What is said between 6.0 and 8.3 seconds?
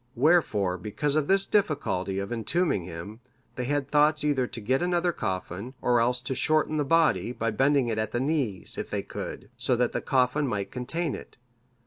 else to shorten the body, by bending it at the